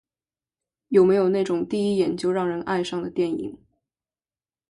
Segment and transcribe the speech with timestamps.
[0.87, 3.55] 有没有那种第一眼就让人爱上的电影？